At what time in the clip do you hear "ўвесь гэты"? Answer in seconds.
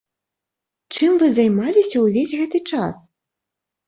2.05-2.63